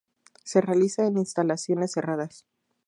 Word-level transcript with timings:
Se 0.43 0.61
realiza 0.61 1.05
en 1.05 1.19
instalaciones 1.19 1.91
cerradas. 1.91 2.47